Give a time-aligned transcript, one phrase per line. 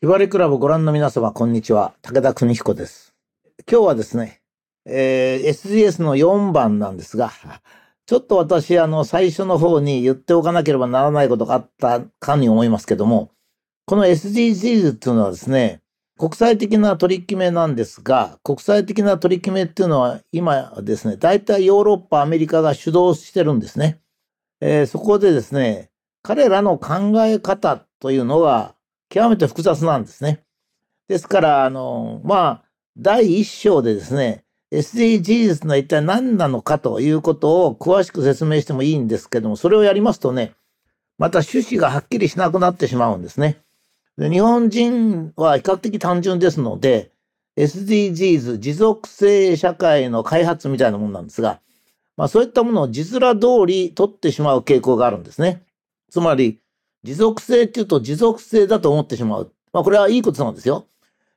[0.00, 1.94] ひばりクラブご覧の皆様、こんにちは。
[2.02, 3.14] 武田邦彦です。
[3.70, 4.42] 今日はですね、
[4.84, 7.32] えー SGS の4番なんですが、
[8.04, 13.30] ちょっと私、あの、最初の方に言っておかなければならないことがあったかに思いますけども、
[13.86, 15.80] この SDGs っていうのはですね、
[16.18, 24.00] 国際的な取り決めなんですが、国際的な取り決めっていうのは今ですね、大体ヨーロッパ、アメリカが主導してるんですね。
[24.60, 25.90] えーそこでですね、
[26.22, 28.73] 彼らの考え方というのが
[29.14, 30.42] 極めて複雑なんですね。
[31.06, 32.62] ですから、あの、まあ、
[32.98, 40.54] 第一章でですね、SDGs とは一体何なのかということを詳しく説明してもいいんですけども、それをやりますとね、
[41.16, 43.60] また趣旨がはっきりしなくなってしまうんですね。
[44.18, 47.12] で日本人は比較的単純ですので、
[47.56, 51.60] SDGs、持続性社会の開発みたいなものなんですが、
[52.16, 55.62] まあそういったものを字面通り取ってしまう傾向があるんですね。
[56.10, 56.58] つまり、
[57.04, 59.52] 持続性っていうと持続性だと思ってしまう。
[59.72, 60.86] まあこれはいいことなんですよ。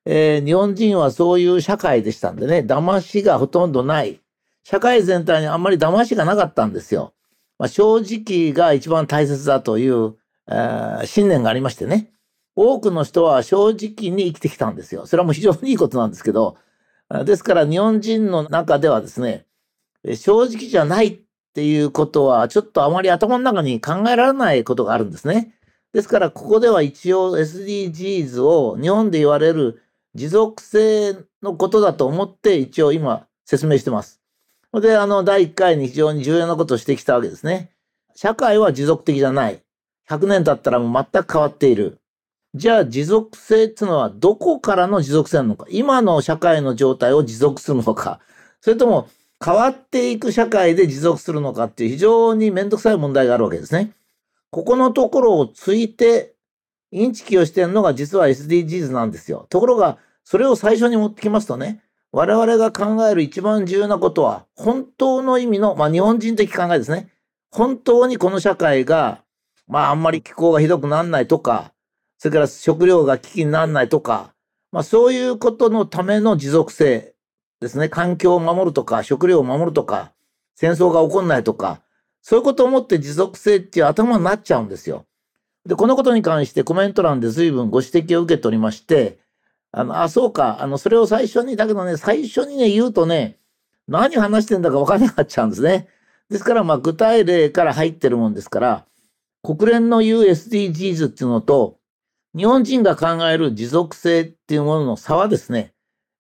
[0.06, 4.22] えー日本人はそういう社会でしたんでね、騙しがほとんどない。
[4.64, 7.14] 社会全体にあんまり騙しがなかったんですよ。
[7.60, 10.16] まあ、正直が一番大切だという、
[10.48, 12.12] えー信念がありましてね。
[12.56, 15.06] 多くの人は正直に生きてきたんですよ。
[15.06, 16.58] それはもう非常にいいことなんですけど、
[17.26, 19.46] ですから日本人の中ではですね、
[20.16, 21.20] 正直じゃないっ
[21.54, 25.54] ていうことはちょっとあまり頭の中に考えられないことがあるんですね。
[25.94, 29.82] ですからここでは一応 SDGs を日本で言われる
[30.16, 34.22] 持続性のことだと思って一応今説明してます。
[34.74, 37.72] で、あの第1回に非常に重要なことをしてきたわけですね。
[38.16, 39.62] 社会は持続的じゃない。
[40.10, 42.00] 100年経ったらもう全く変わっている。
[42.56, 45.66] じゃあ持続性っていうのはどこからの持続性なのか。
[45.70, 48.20] 今の社会の状態を持続するのか。
[48.62, 49.08] それとも
[49.44, 53.92] 変わっていく社会で持続するのかっていう非常にめんどくさい問題があるわけですね。
[54.58, 56.34] ここのところをついて
[56.90, 59.46] インチキをしてるのが実は SDGs なんですよ。
[59.52, 67.14] ところがそれを最初に持ってきますとね、我々が考える一番重要なことは本当の意味の、まあ日本人的考えですね。
[67.52, 69.22] 本当にこの社会が、
[69.68, 71.72] まああんまり気候がひどくならないとか、
[72.18, 74.34] それから食料が危機にならないとか、
[74.72, 77.14] まあそういうことのための持続性
[77.62, 77.90] ですね。
[77.90, 80.14] 環境を守るとか、食料を守るとか、
[80.56, 81.84] 戦争が起こんないとか、
[82.28, 85.06] そういうことを思って持続性っていう頭になっちゃうんですよ。
[85.66, 89.18] で、このことに関してコメント欄で随分ご指摘を受けておりまして、
[89.72, 93.38] あの、あ、そうか、あの、それを最初に、だけどね、最初にね、言うとね、
[93.88, 95.88] 何話してんだか分からなくなっちゃうんですね。
[96.30, 98.86] ですから、まあ、具体例から入ってるもんですから、
[99.42, 101.80] 国連の言う SDGs っていうのと、
[102.36, 105.72] 日本人が考える持続性っていうものの差はですね、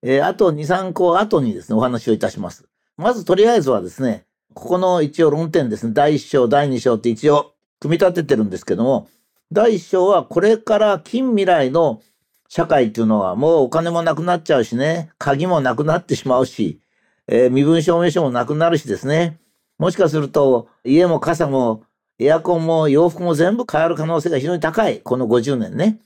[0.03, 2.69] えーあと2、3個後にですね、お話をいたします。
[2.95, 4.26] まずとりあえずはですね、
[4.57, 9.07] ここの一応論点ですね、第1章、第2章って一応組み立ててるんですけども、
[9.51, 12.01] 第1章はこれから近未来の
[12.49, 16.81] 社会っていうのはもうお金もなくなっちゃうしね、鍵もなくなってしまうし、
[17.27, 19.39] えー身分証明書もなくなるしですね、
[19.77, 21.83] もしかすると家も傘も
[22.17, 25.99] エアコンも洋服も全部変わる可能性が非常に高い、この50年ね。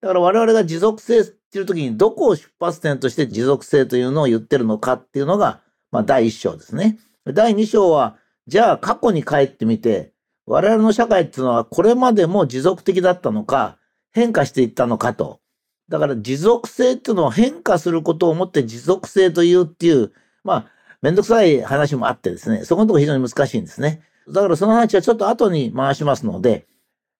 [0.00, 6.96] だから我々が持続性っていう時にどこを出発点として持続性というのを言ってるのかっていうのが、まあ第1章ですね。
[7.32, 8.16] 第2章は、
[8.46, 10.12] じゃあ過去に帰ってみて、
[10.46, 13.78] 我々の社会っていうのはこれまでも持続的だったのか、
[14.12, 15.40] 変化していったのかと。
[15.88, 20.12] だから持続性っていうのは変化することをもって持続性というっていう、
[20.44, 20.66] まあ、
[21.00, 24.02] めんどくさい話もあってですね、そこのところ非常に難しいんですね。
[24.28, 26.66] だからその話はちょっと後に回しますので、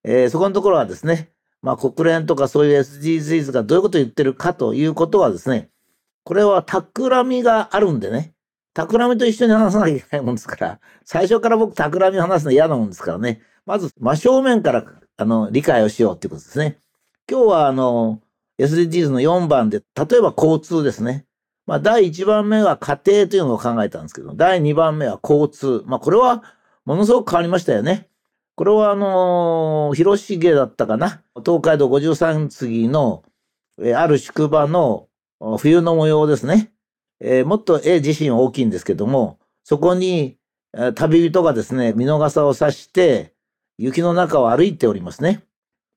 [0.03, 1.29] えーそこのところはですね、
[1.61, 5.69] まあ国連とかそういう SDGs がどういうことを言ってるかということはですね、
[6.23, 8.33] これは企みがあるんでね、
[8.81, 14.85] 企みと一緒に話さなきゃいけないもんですから、最初から僕企みを話すの嫌なもんですからね、まず真正面から
[15.17, 16.79] あの理解をしようっていうことですね。
[17.29, 18.21] 今日はあの
[18.59, 21.25] SDGs の4番で、例えば交通ですね。
[21.65, 25.83] まあ第1番目は家庭というのを考えたんですけど、第2番目は交通。
[25.85, 26.43] まあこれは
[26.85, 28.09] ものすごく変わりましたよね。
[28.55, 31.21] これはあのー広重だったかな。
[31.45, 33.23] 東海道53次の、
[33.81, 35.07] えある宿場の
[35.59, 36.71] 冬の模様ですね。
[37.21, 40.37] えーもっと絵自身は大きいんですけども、そこに、
[40.95, 43.33] 旅人がですね、見逃さを刺して、
[43.77, 45.43] 雪の中を歩いておりますね。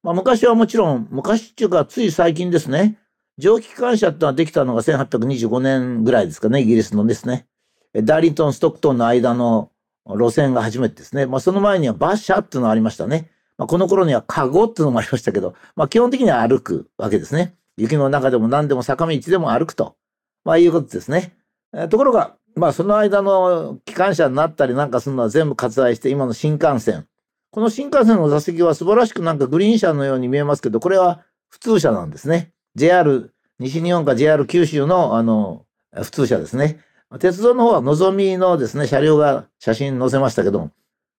[0.03, 2.99] まあ、昔はもちろん、昔っていうか、つい最近ですね、
[3.39, 7.47] 蒸気機関車ってのはできたのが1825年ぐらいですかね、イギリスのですね。
[7.95, 9.71] ダーリントン、ストックトンの間の
[10.07, 11.27] 路線が初めてですね。
[11.27, 13.31] まあ、その前には馬車っていうのがありましたね。
[13.59, 17.55] まあ、この頃にはカゴっていうのもありましたけど、まあ、基本的には歩くわけですね。
[17.77, 19.97] 雪の中でも何でも坂道でも歩くと。
[20.45, 21.37] まあ、いうことですね。
[21.75, 27.07] えーところが、まあ、その間の機関車になったりなんかするのは全部割愛して、今の新幹線。
[27.51, 32.53] この新幹線の座席は素晴らしくなんかグリーン車のように見えますけど、これは普通車なんですね。
[32.75, 36.81] JR 西日本か JR 九州のあの普通車ですね。
[37.21, 40.71] 鉄道の方はのぞみのですね、車両が写真載せましたけども、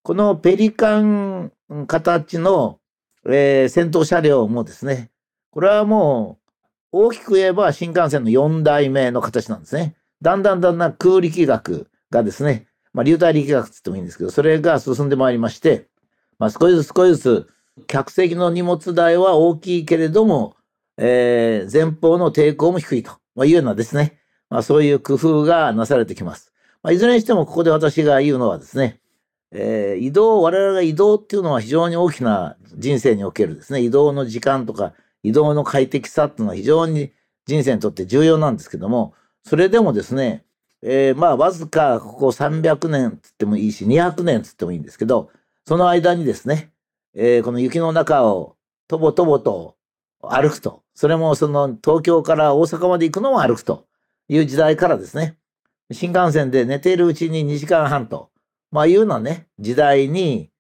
[0.02, 1.52] このペリカン
[1.88, 2.80] 形の、
[3.28, 5.12] えー、先頭車両もですね、
[5.52, 6.43] これはもう
[6.96, 9.96] 大きく言えば新幹線の4代目の形なんですね。
[10.22, 15.88] だんだんだんだん空力学がですね、まあ、流体力学って言ってもいいんですけど、それが進んでまいりまして、
[16.38, 17.50] まあ、少しずつ少しずつ
[17.88, 20.56] 客席の荷物台は大きいけれども、
[20.98, 24.20] えー、前方の抵抗も低いと、ま、いうようなですね、
[24.52, 26.54] まあ、そういう工夫がなされてきます。
[26.84, 29.00] まあ、いずれにしてもここで私が言うのはですね、
[29.52, 34.94] えー、移動、我々が移動っていうのは非常に大きな人生におけるですね、移動の時間とか
[35.24, 37.12] 移動の快適さっていうのは非常に
[37.46, 40.46] 人生にとって重要なんですけども、それでもですね、
[40.82, 45.32] えー、まあわずかここ300年つってもいいし、200年つってもいいんですけど、
[45.66, 46.72] その間にですね、
[47.16, 48.56] えー、この雪の中を
[48.88, 49.78] とぼとぼと
[50.22, 50.84] 歩くと。
[50.96, 53.88] それもその東京から大阪まで行くのも歩くと
[54.28, 55.38] いう時代からですね、
[55.92, 58.30] 新幹線で寝ているうちに2時間半と、
[58.72, 60.52] まあいうようなね、時代に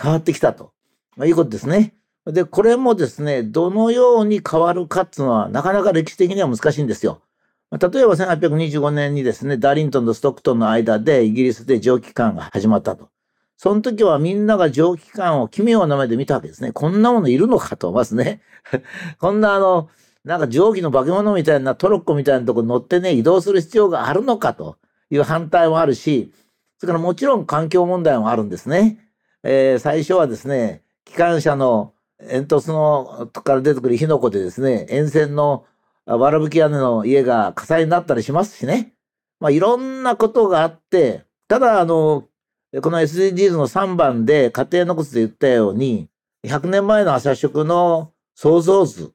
[0.00, 0.72] 変わってきたと、
[1.16, 1.94] まあ、いうことですね。
[2.32, 7.22] で、これもですね、どのように変わるかっていうのはなかなか歴史的には難しいんですよ。
[7.70, 13.10] 例えば1825年にですね、ダーリントンとストックトンの間でイギリスで蒸気艦が始まったと。
[13.56, 16.72] その時はみんなが蒸気艦を奇妙な目で見たわけですね。
[16.72, 18.40] こんなものいるのかと、ますね。
[19.20, 19.88] こんなあの、
[20.24, 24.76] なんか蒸気の化け物みたいなトロッコみたいなとこ乗ってね、移動する必要があるのかと
[25.10, 26.32] いう反対もあるし、
[26.78, 28.98] それからもちろん環境問題もあるんですね。
[29.42, 31.92] えー、最初はですね、機関車の
[32.28, 35.64] 煙突のから出てくる火の粉でですね、沿線の
[36.06, 38.94] わらぶき屋根の家が火災になったりしますしね。
[39.38, 42.28] まあいろんなことがあって、ただあの、
[42.82, 46.08] この SDGs の3番で家庭のことで言ったように、
[46.44, 49.08] 100年前の朝食の創造図っ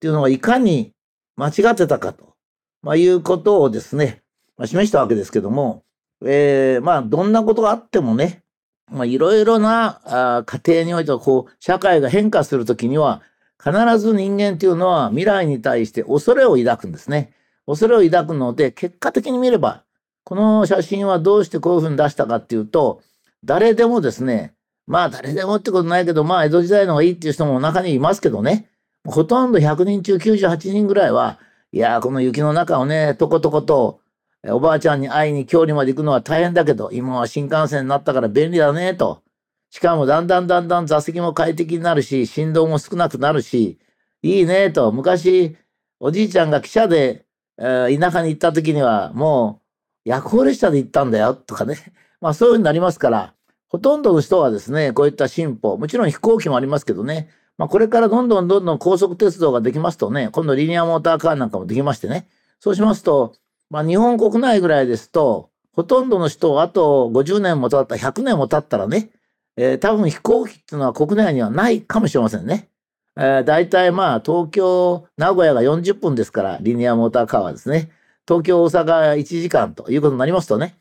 [0.00, 0.92] ていうのがいかに
[1.36, 2.34] 間違ってたかと、
[2.82, 4.22] まあ、いうことをですね、
[4.56, 5.84] まあ、示したわけですけども、
[6.24, 8.42] えー、まあ、どんなことがあってもね、
[8.90, 13.22] まあ、いろいろなあ家庭においては、こう、社会が変化するときには、
[13.62, 17.32] 必ず人間っていうのは未来に対して恐れを抱くんですね。
[17.64, 19.84] 恐れを抱くので、結果的に見れば、
[20.24, 23.02] この写真はどうしてこういうふうに出したかっていうと、
[23.44, 24.54] 誰でもですね、
[24.86, 28.68] まあ誰でもってことないけど、まあ江戸時代の方がいいっていう人も中にいますけどね、
[29.04, 31.38] ほとんど100人中98人ぐらいは、
[31.72, 34.00] いやこの雪の中をね、とことこと
[34.48, 39.22] おばあちゃんに会いに郷里まで行くのは大変だけど、今は新幹線になったから便利だね、と。
[39.70, 43.78] しかもだんだんだんだん座席も快適になるし、振動も少なくなるし、
[44.22, 44.90] いいね、と。
[44.92, 45.56] 昔、
[46.00, 47.24] おじいちゃんが汽車で、
[47.58, 49.62] えー、田舎に行った時には、もう、
[50.04, 51.76] 夜行列車で行ったんだよとかね。
[52.20, 53.34] まあそういうふうになりますから、
[53.68, 62.28] ほとんどの人はですね、こういった進歩、もちろん飛行機もありますけどね、まあこれからどんどんどんどん高速鉄道ができますとね、今度リニアモーターカーなんかもできましてね、
[62.60, 63.34] そうしますと、
[63.72, 69.08] まあ日本国内ぐらいですと、ほとんどの人、あと50年も経った、100年も経ったらね、
[69.56, 72.68] えー、多分飛行機っていうのは国内にはないかもしれませんね。
[73.16, 77.90] えー、大体まあ東京、名古屋が40分ですから、リニアモーターカーはですね。
[78.28, 80.76] 東京、大阪1時間ということになりますとね、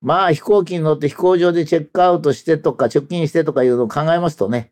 [0.00, 4.70] まあ飛行機に乗って飛行場でチェックアウトしてとか、直近してとかいうのを考えますとね、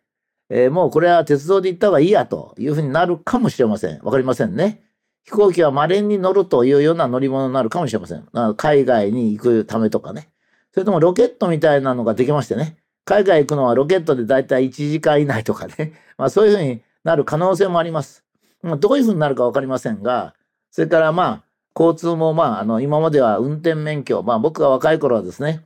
[0.48, 3.98] えー、もうこれは鉄道で行った方がいいやというふうになるかもしれません。
[4.04, 4.84] わかりませんね。
[5.24, 8.28] 飛行機は稀に乗るというような乗り物になるかもしれません。
[8.56, 10.28] 海外に行くためとかね。
[10.72, 12.76] それともロケットみたいなのができましてね。
[13.06, 15.94] 海外行くのはロケットでだいたい1時間以内とかね。
[16.18, 18.24] まあそういうふうになる可能性もあります。
[18.62, 20.34] まあ、どういうふうになるかわかりませんが、
[20.70, 21.44] それからまあ、
[21.78, 25.64] 交通もまあ、あの、今までは運転免許、まあ僕が若い頃はですね、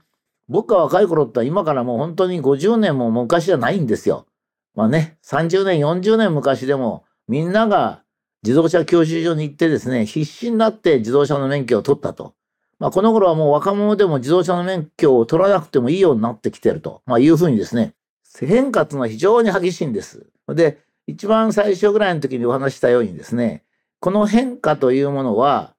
[0.48, 4.26] 僕が若い頃って今からもう本当に50年も昔じゃないんですよ。
[4.74, 8.02] まあね、30年、40年昔でもみんなが
[8.42, 12.34] 自動車教習所に行ってですね、必死になって自動車の免許を取ったと。
[12.78, 17.94] まあこの頃はもう若者でも自動車の免許を取らなくてもいいようになってきてると、まあいうふうにですね、
[18.38, 20.26] 変化というのは非常に激しいんです。
[20.48, 23.64] で、一番最初ぐらいの時にお話したようにですね、
[24.00, 25.74] この変化というものは、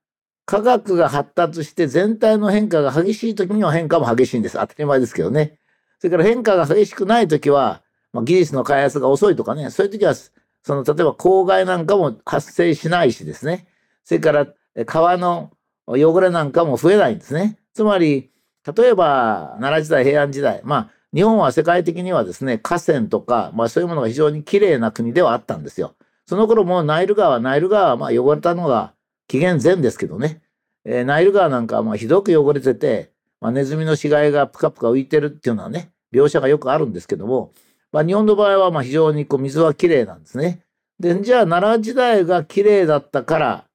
[0.46, 4.58] 科学が発達して全体の変化が激しい時には変化も激しいんです。
[4.58, 5.60] 当たり前ですけどね。
[6.00, 10.16] それから変化が激しくない時は、まあ、技術の開発が遅いとかね、そういう時は、
[10.64, 13.68] その、例えば公害なんかも発生しないしですね。
[14.04, 14.48] それから
[14.86, 15.52] 川の
[15.88, 17.58] 汚れなんかも増えないんですね。
[17.74, 18.32] つまり、
[18.76, 25.96] 例えば奈良時代、平安時代、まあ、日本は世界的にはですね、河川とか、まあそういうものが非常に綺麗な国ではあったんですよ。
[26.28, 28.94] その頃もナイル川、ナイル川はまあ汚れたのが
[29.28, 30.42] 紀元前ですけどね、
[30.86, 33.12] えー、ナイル川なんかはまあひどく汚れてて、
[33.42, 37.54] まあ、ネズミの死骸がプカプカ浮いてるっていうのはね、描写がよくあるんですけども、
[37.92, 40.62] まあ、日本の場合はまあ非常にこう水はきれいなんですね。
[41.00, 43.66] で、じゃあ奈良時代が綺麗だったから、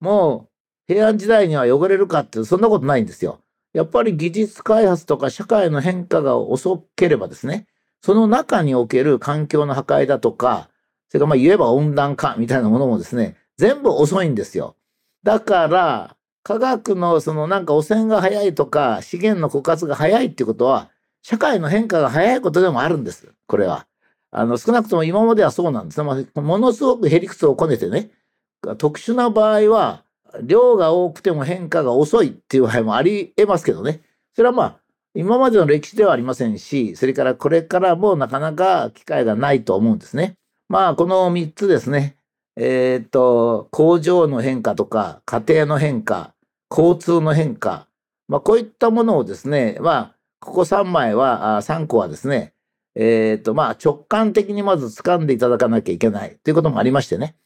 [0.00, 3.40] もう平安時代には汚れるかって、そんなことないんですよ。
[3.72, 7.66] やっぱり技術開発とか社会の変化が遅ければですね、
[8.02, 10.68] その中における環境の破壊だとか、
[11.08, 14.76] それからまあ言えば温暖化みたいなものもですね、全部遅いんですよ。
[15.22, 20.90] だから、科学のそのなんか汚染が早いとか、資源の枯渇が早いっていうことは、
[21.24, 23.32] 社会の変化が早いことでもあるんです。
[23.46, 23.86] これは。
[24.30, 26.02] あの、少なくとも今まではそうなんです。
[26.02, 28.10] まあ、ものすごくヘリクスをこねてね、
[28.76, 30.04] 特殊な場合は、
[30.42, 34.02] 量が多くても変化が遅いっていう場合もあり得ますけどね。
[34.34, 34.80] それはまあ、
[35.14, 40.34] 今までの歴史ではありませんし、それからこれからもなかなか機会がないと思うんですね。
[40.68, 42.16] まあ、この3つですね。
[42.56, 46.34] えっ、と、工場の変化とか、家庭の変化、
[46.70, 47.88] 交通の変化、
[48.28, 52.54] まあ、こういったものをですね、まあ、ここ3枚は、3個はですね、
[52.94, 57.36] えっ、と、まあ、直感的にまず掴んでいただかなきゃいけないということもありましてね、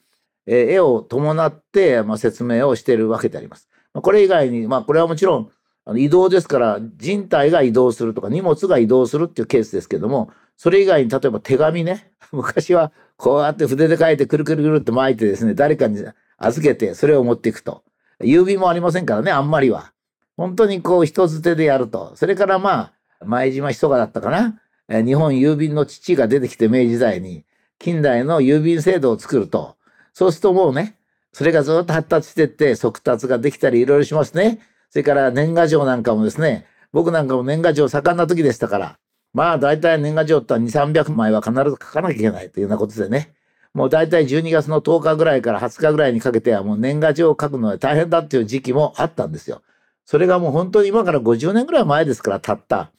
[0.47, 3.69] えー、絵を伴って、まあ、説明をしているわけであります。
[3.95, 5.51] まあ、これ以外に、まあ、これはもちろん、
[5.97, 16.05] 移動ですから人体が移動するとか荷物が移動するっていうケースですけども、それ以外に例えば手紙ね、 昔はこうやって筆で書いてくるくるくるって巻いてですね、誰かに
[16.37, 17.85] 預けてそれを持っていくと。
[18.21, 19.93] 郵便もありませんからね、あんまりは。
[20.39, 22.13] 本当にこう人づてでやると。
[22.15, 24.61] それからまあ、前島ひそかだったかな。
[25.05, 27.45] 日本郵便の父が出てきて明治時代に
[27.79, 29.77] 近代の郵便制度を作ると。
[30.15, 30.95] そうするともうね、
[31.33, 34.61] それがずっと発達してって、速達ができたりいろいろしますね。
[34.91, 38.99] それから年賀状なんかもですね、僕なんかも年賀状盛んな時でしたから、
[39.35, 43.35] まあ大体年賀状って2、300枚は必ず書かなきゃいけないというようなことでね、
[43.75, 49.63] もう大体12月の10日ぐらいから20日ぐらいにかけてはもう年賀状を書くのは大変だっていう時期もあったんですよ。
[50.09, 52.91] それがもう本当に今から50年ぐらい前ですからたった。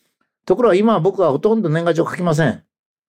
[0.45, 2.63] ところが今僕はほとんど年賀状書きません。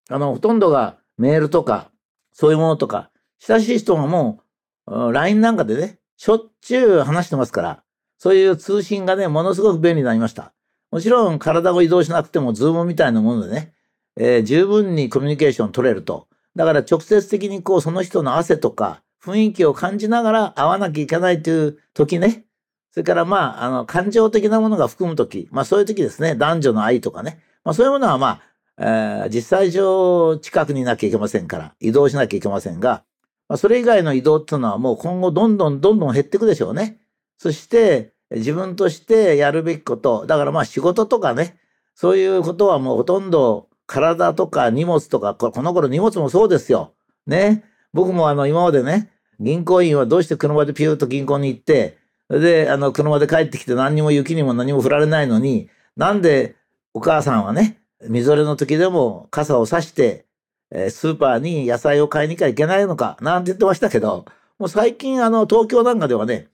[0.09, 1.91] あの、ほとんどがメールとか、
[2.31, 4.39] そういうものとか、親しい人がも
[4.87, 7.83] う、LINE なんかでね、しょっちゅう話してますから、
[8.17, 10.53] そういう通信がね、ものすごく便利になりました。
[10.91, 13.73] もちろん体を移動しなくても、ズームみたいなものでね、
[14.15, 16.29] えー、十分にコミュニケーション取れると。
[16.55, 22.45] だから直接的にこう、その人の汗とか雰囲気を感じながら会わなきゃいけないという時ね。
[22.91, 27.39] それからまあ、あの、感情的なものが含む時、まあそういう時ですね、男女の愛とかね。
[27.63, 28.41] まあそういうものはまあ、
[28.77, 33.03] えー、実際上近くにいなきゃいけませんから、移動しなきゃいけませんが、
[33.47, 36.99] まあ、それ以外の移動っていうのはもう今後どんどんどんどん減っていくでしょうね。
[37.37, 41.57] そして、自分としてやるべきこと、だからまあ仕事とかね、
[41.95, 46.93] そういうことはもうほとんど体とか荷物とか、この頃荷物もそうですよ。
[47.25, 47.63] ね。
[47.91, 51.97] 僕もあの今までね、銀行員はどうして車でピューと銀行に行って、
[52.29, 56.55] で、あの車で帰ってきて何にも雪にも何も降られないのに、なんで
[56.93, 60.25] お母さんはね、みぞれの時でも傘を差して、
[60.71, 64.25] えスーパーに野菜を買いに行きゃいけないのか、なんて言ってましたけど、
[64.59, 66.47] もう最近あの東京なんかではね、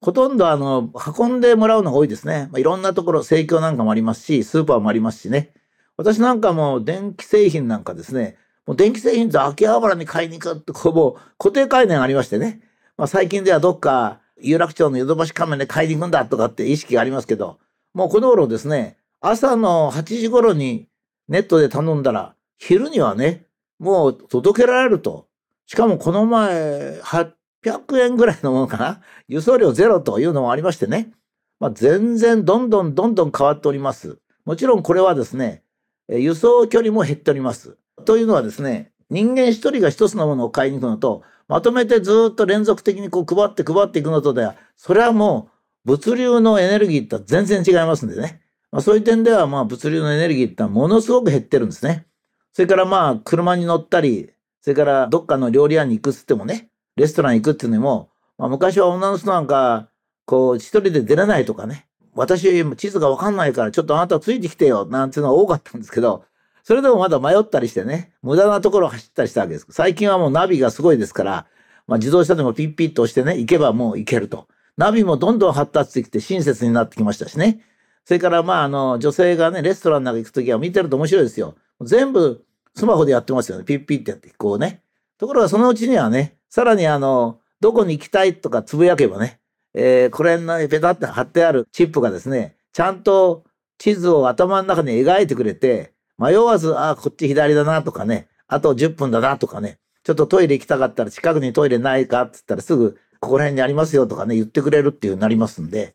[0.00, 2.48] ほとんどあの、運んでもらうのが多いですね。
[2.52, 5.52] まあ、いろんなところ、生協なんかもありますし、スーパーもありますしね。
[5.96, 12.60] 私なんかも電気製品なんかですね、もう電気製品と秋葉原に買いに行くって、こうもう固定概念ありましてね。
[12.96, 17.58] まあ、最近ではどっか有楽町のヨドバシ仮面で買いに行くんだとかって意識がありますけど、
[17.94, 20.88] もうこの頃ですね、朝の8時頃に
[21.28, 23.46] ネットで頼んだら、昼にはね、
[23.78, 25.26] もう届けられると。
[25.66, 29.00] しかもこの前、800円ぐらいのものかな？
[29.26, 31.12] 輸送料ゼロというのもありましてね。
[31.58, 34.18] まあ、全然どんどんどんどん変わっております。
[34.44, 35.62] もちろんこれはですね、
[36.08, 37.76] 輸送距離も減っております。
[38.04, 45.50] というのはですね、人間一人が一つのものを買いに行くのと、まとめてずっと連続的にこう配って配っていくのとでは、それはも
[45.84, 48.40] う物流のエネルギーって全然違いますんでね。
[48.72, 52.06] まあ、そういう点ではまあ物流のエネルギーってものすごく減ってるんですね。
[52.52, 59.88] それからまあ車に乗ったり、それからどっかの料理屋に行くっつってもね、レストラン行くっていうのも、まあ、昔は女の人なんか、
[60.24, 66.24] こう一人で出れないとかね、私地図がわかんないからちょっとあなたついてきてよなんていうのが多かったんですけど、
[66.66, 69.68] それでもまだ迷ったりしてね、無駄なところを走ったりしたわけです。
[69.70, 71.46] 最近はもうナビがすごいですから、
[71.86, 74.48] まあ、自動車でもピッピッと押してね、行けばもう行けると。
[74.76, 77.60] ナビもどんどん発達してきて親切になってきましたしね。
[78.04, 81.54] それからまああの女性がね、レストランなんか行くときは見てると面白いですよ。
[81.82, 82.44] 全部
[82.74, 83.64] スマホでやってますよね。
[83.64, 84.82] ピッピッってやって、こうね。
[85.18, 89.38] ところがそのうちにはね、さらにあの、どこに行きたいとかつぶやけばね、
[89.72, 93.44] えー、これのペタって貼ってあるチップがですね、ちゃんと
[93.78, 105.94] 地図を頭の中に描いてくれて、迷わず、ああ、こっち左だなとかね、あと10分だなとかね、ちょっとトイレ行きたかったら近くにトイレないかって言ったらすぐここら辺にありますよとかね、言ってくれるっていうになりますんで、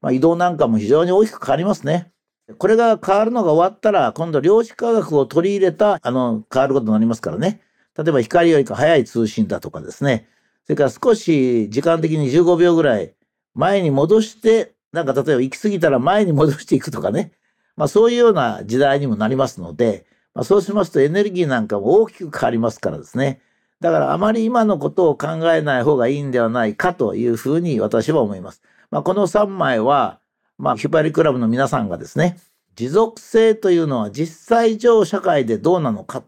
[0.00, 2.12] まあ、移動なんかも非常に大きく変わりますね。
[2.56, 7.60] これが変わるのが終わったら、今度量子科学を取り入れた、あの、変わることになりますからね。
[7.96, 10.28] 例えば光よりか早い通信だとかですね、
[10.64, 13.12] それから少し時間的に15秒ぐらい
[13.54, 17.32] 前に戻して、なんか例えば行き過ぎたら前に戻していくとかね、
[17.78, 20.04] まあそういうような時代にもなりますので、
[20.34, 23.40] まあ、そうしますとエネルギーなんかも大きく変わりますからですね。
[23.80, 28.62] だからあまり今のことを考えない方がいいんではないかというふうに私は思います。
[28.90, 30.18] まあ、この3枚は、
[30.58, 32.36] まあ、ヒュバリクラブの皆さんがですね、
[32.74, 36.24] 持続性というのは実際上社会でどうなのか。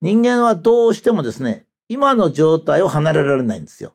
[0.00, 3.94] 人間はどうしてもですね、今の状態を離れられないんですよ。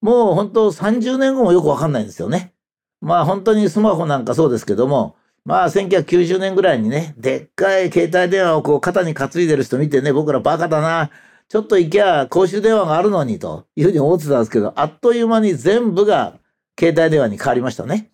[0.00, 2.54] もう本当30年後もよくわかんないんですよね。
[3.00, 5.16] まあ本当にスマホなんかそうですけども、
[5.48, 11.10] まあ1990年ぐらいにね、でっかい携帯電話をこう肩に担いでる人見てね、僕らバカだな。
[11.48, 16.38] ちょっと行きゃ公衆電話があるのにというふうに思ってたんですけど、あっという間に全部が
[16.78, 18.10] 携帯電話に変わりましたね。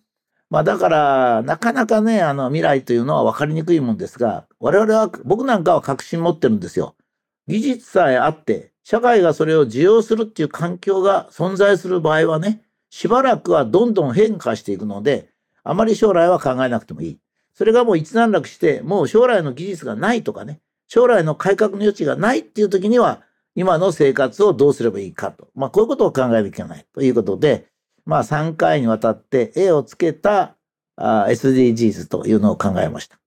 [0.49, 6.95] まあだから、なかなかね、あの未来というのは分かりにくいもんですが、我々は、僕なんかは確信持ってるんですよ。
[7.49, 17.19] 技術さえあって、社会がそれを受容するっていう環境が存在する場合はね、しばらくはどんどん変化していくので、あまり将来は考えなくてもいい。
[17.55, 23.21] それがもう一段落して、もう将来の技術がないとかね、将来の改革の余地がないっていう時には、
[23.55, 25.47] 今の生活をどうすればいいかと。
[25.55, 27.67] まあ、こういうことを考えなきゃいけないということで、
[28.05, 30.57] まあ、3回にわたって絵をつけた
[30.97, 33.17] SDGs というのを考えました。